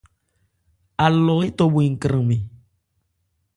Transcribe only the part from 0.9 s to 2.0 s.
Alɔ étɔ bhwe